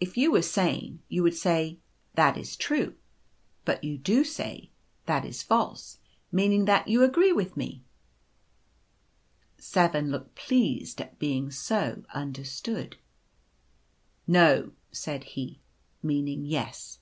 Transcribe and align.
If 0.00 0.16
you 0.16 0.32
were 0.32 0.42
sane 0.42 0.98
you 1.08 1.22
would 1.22 1.36
say" 1.36 1.78
that 2.16 2.36
is 2.36 2.56
true," 2.56 2.96
but 3.64 3.84
you 3.84 3.98
do 3.98 4.24
say" 4.24 4.70
that 5.06 5.24
is 5.24 5.44
false," 5.44 5.98
meaning 6.32 6.64
that 6.64 6.88
you 6.88 7.04
agree 7.04 7.32
with 7.32 7.56
me/ 7.56 7.84
u 9.58 9.62
7 9.62 10.10
looked 10.10 10.34
pleased 10.34 11.00
at 11.00 11.20
being 11.20 11.52
so 11.52 12.02
understoo 12.12 12.90
J." 12.90 12.96
i 12.98 12.98
No/ 14.26 14.72
said 14.90 15.22
he— 15.38 15.60
meaning 16.02 16.44
* 16.44 16.44
yes.' 16.46 16.98